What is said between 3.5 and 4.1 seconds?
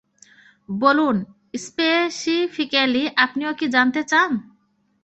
কী জানতে